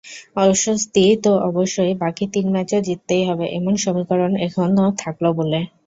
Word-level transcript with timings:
অস্বস্তি 0.43 1.03
তো 1.23 1.31
অবশ্যই 1.49 1.93
বাকি 2.01 2.25
তিন 2.33 2.45
ম্যাচও 2.53 2.79
জিততেই 2.87 3.23
হবে—এমন 3.29 3.73
সমীকরণ 3.77 4.31
এখনো 4.45 4.85
থাকল 5.01 5.25
বলে। 5.39 5.59